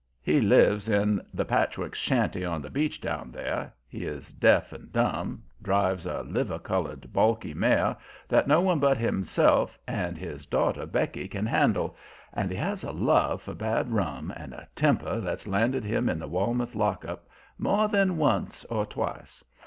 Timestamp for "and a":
14.35-14.67